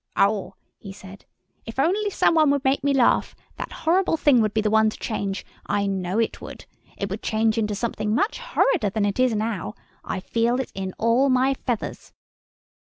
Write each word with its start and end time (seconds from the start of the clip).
"Oh," 0.17 0.55
he 0.79 0.91
said, 0.91 1.25
"if 1.67 1.77
only 1.77 2.09
some 2.09 2.33
one 2.33 2.49
would 2.49 2.63
make 2.63 2.83
me 2.83 2.91
laugh, 2.91 3.35
that 3.57 3.71
horrible 3.71 4.17
thing 4.17 4.41
would 4.41 4.51
be 4.51 4.61
the 4.61 4.71
one 4.71 4.89
to 4.89 4.97
change. 4.97 5.45
I 5.67 5.85
know 5.85 6.17
it 6.17 6.41
would. 6.41 6.65
It 6.97 7.11
would 7.11 7.21
change 7.21 7.55
into 7.59 7.75
something 7.75 8.15
much 8.15 8.39
horrider 8.39 8.91
than 8.91 9.05
it 9.05 9.19
is 9.19 9.35
now. 9.35 9.75
I 10.03 10.19
feel 10.19 10.59
it 10.59 10.71
in 10.73 10.95
all 10.97 11.29
my 11.29 11.53
feathers." 11.53 12.13